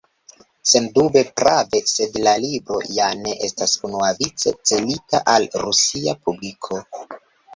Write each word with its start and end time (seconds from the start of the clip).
Sendube 0.69 1.21
prave, 1.39 1.81
sed 1.89 2.15
la 2.27 2.31
libro 2.45 2.79
ja 2.95 3.09
ne 3.19 3.35
estas 3.49 3.75
unuavice 3.89 4.53
celita 4.71 5.19
al 5.35 5.45
rusia 5.67 6.19
publiko. 6.29 6.81